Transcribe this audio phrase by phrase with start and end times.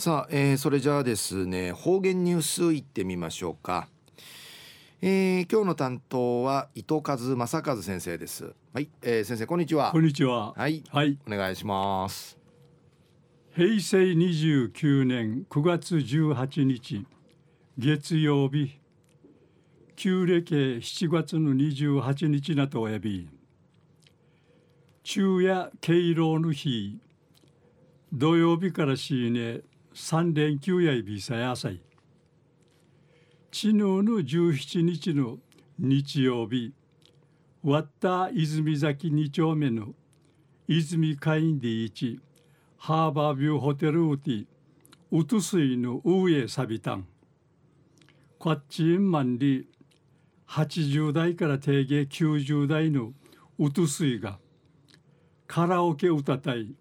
[0.00, 3.86] さあ、えー、それじゃあですね方言ニュースいってみましょうか、
[5.02, 8.54] えー、今日の担当は伊藤和正和先生です。
[8.72, 9.90] はい、えー、先生こんにちは。
[9.92, 10.54] こんにちは。
[10.54, 12.38] はい、はい、お願いします。
[13.54, 17.06] 平成29年9月18日
[17.76, 18.80] 月曜日
[19.96, 23.28] 旧暦7月の28日なとおやび。
[25.02, 26.98] 昼夜敬老の日
[28.14, 29.60] 土曜日からしね
[29.92, 31.80] 三連休やいびさやさい。
[33.50, 35.38] 知能の17日の
[35.78, 36.72] 日曜日、
[37.64, 39.94] わった泉崎二丁目の
[40.68, 42.20] 泉会員で一、
[42.78, 44.46] ハーバービューホテルウティ、
[45.10, 47.06] ウトスイの上サビタン。
[48.38, 49.66] こっちんまんり、
[50.46, 53.12] 80代から定芸90代の
[53.58, 54.38] ウトスイが、
[55.48, 56.76] カラオケ歌たい、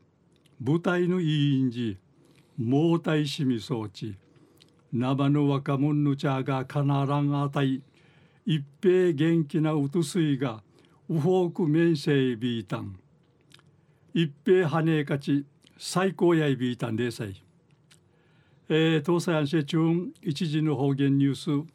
[0.64, 1.98] 舞台の委員時、
[2.60, 4.18] 毛体しみ装置。
[4.92, 7.82] 生の若者の茶がかならんあたい
[8.46, 10.62] 一平元気なうとすいが
[11.08, 13.00] ウフォーク面せいビータン。
[14.14, 15.46] 一平はねえかち
[15.78, 17.42] 最高やいビータンでさい
[18.68, 19.80] えー、東西安社中
[20.22, 21.68] 一時の方言ニュース。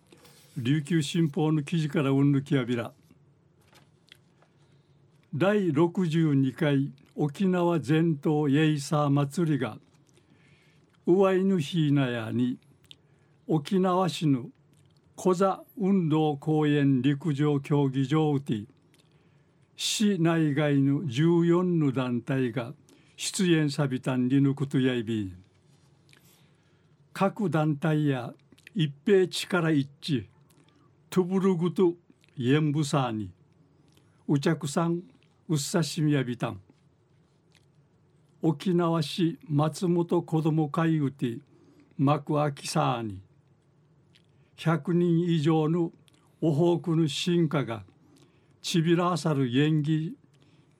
[0.57, 2.93] 琉球新報の記事からうんぬきやびら。
[5.35, 9.79] 第62回沖縄全島エイサー祭りが。
[11.07, 12.57] ウワイヌヒーナヤに
[13.47, 14.47] 沖縄市の
[15.17, 18.65] 小座運動公園陸上競技場うて
[19.77, 22.73] 市内外の14の団体が
[23.17, 25.31] 出演さびたんりぬくとやいび
[27.13, 28.33] 各団体や
[28.75, 30.25] 一平力一致
[31.11, 31.93] トゥブルグと
[32.39, 33.31] イエンブサーに
[34.27, 35.03] うちゃくさん
[35.51, 36.64] うっさしみやびたん。
[38.47, 41.39] 沖縄市松本子ども会うて
[41.97, 43.19] 幕開きさに
[44.59, 45.91] 100人以上の
[46.43, 47.85] おほうくの進化が
[48.61, 50.15] ちびらさる演技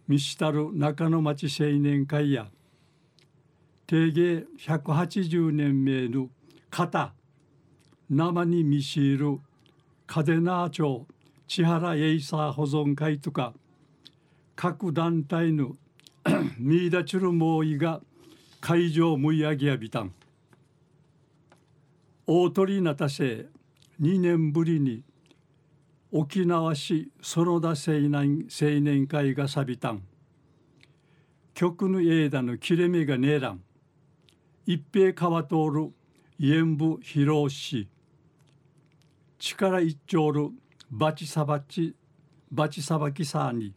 [0.07, 2.49] 見したる中野町青年会や。
[3.87, 6.29] 定芸180年目の
[6.69, 7.15] 方。
[8.11, 9.39] 生に見しる
[10.07, 11.07] 嘉手納町
[11.49, 13.55] 千原エイサー保存会とか。
[14.55, 15.73] 各団体の
[16.59, 18.01] ミーダチュルモーイが
[18.61, 20.15] 会場むい上げやびたん。
[22.27, 23.47] 大鳥なたせ
[24.01, 25.03] 2年ぶりに
[26.11, 27.75] 沖縄市園田青
[28.09, 30.03] 年青年会がさびたん。
[31.53, 33.63] 曲の枝の切れ目がねえらん。
[34.67, 35.93] 一平川通る
[36.41, 37.87] 演武披露し
[39.39, 40.51] 力一丁る
[40.91, 41.95] バチさばち
[42.51, 43.75] バチさばきさに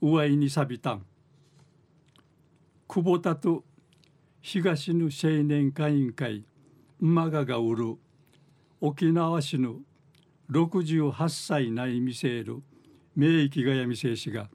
[0.00, 1.04] 上にさびたん。
[2.90, 3.64] 久保田と
[4.40, 6.46] 東の青年会員会
[6.98, 7.98] 馬がが売る
[8.80, 9.74] 沖縄市の
[10.50, 12.62] 68歳内見せる
[13.14, 14.48] 名域がやみせしが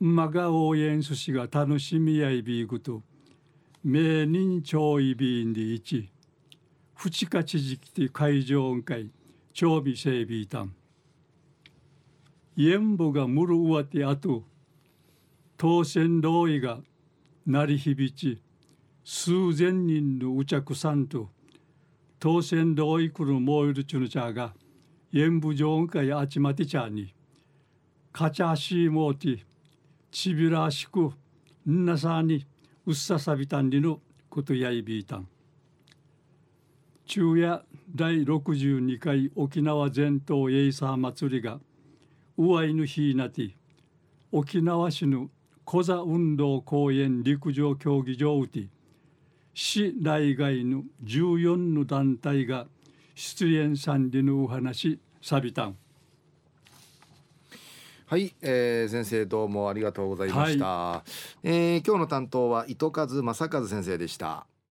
[0.00, 3.02] 馬が応援すしが楽しみやいびいぐと
[3.84, 6.10] 名人長いびんで一
[6.96, 9.12] 淵かちじきて会場音会
[9.52, 10.74] 長尾整備たん。
[12.56, 14.49] 演武がむるうわてあと
[15.62, 16.78] 当選同意が
[17.44, 18.42] 鳴り響ち
[19.04, 21.28] 数千人のうちゃくさんと
[22.18, 24.54] 当選同意くるもいるちゅぬちゃが
[25.12, 27.12] 演武場かやあちまてちゃに
[28.10, 29.44] かちゃしもうて
[30.10, 31.12] ちびらしく
[31.68, 32.46] んなさに
[32.86, 34.00] うっささびたんりの
[34.30, 35.28] ことやいびいたん。
[37.04, 37.62] 昼夜
[37.94, 41.60] 第62回沖縄全島エイサー祭りが
[42.38, 43.58] うわいぬ日なて
[44.32, 45.28] 沖縄市の
[45.64, 48.68] 小座運動公園陸上競技場うて
[49.54, 52.66] 市内外の14の団体が
[53.14, 55.76] 出演参理のお話さびたん。
[58.06, 61.04] はい、えー、先生どうもありがとうございました、は
[61.44, 64.48] い、えー、今日の担当は糸数正和先生でした